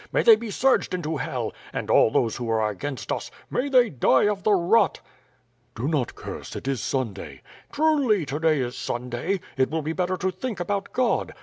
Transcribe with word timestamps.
May 0.11 0.23
they 0.23 0.35
be 0.35 0.49
surged 0.49 0.95
into 0.95 1.17
hell! 1.17 1.53
And 1.71 1.87
all 1.91 2.09
those 2.09 2.37
who 2.37 2.49
are 2.49 2.71
against 2.71 3.11
us. 3.11 3.29
May 3.51 3.69
they 3.69 3.91
die 3.91 4.25
of 4.27 4.41
the 4.41 4.55
rot." 4.55 4.99
"Do 5.75 5.87
not 5.87 6.15
curse, 6.15 6.55
it 6.55 6.67
is 6.67 6.81
Sunday." 6.81 7.43
"Truly, 7.71 8.25
to 8.25 8.39
day 8.39 8.61
is 8.61 8.75
Sunday. 8.75 9.41
It 9.57 9.69
will 9.69 9.83
be 9.83 9.93
better 9.93 10.17
to 10.17 10.31
think 10.31 10.59
about 10.59 10.91
God. 10.91 11.35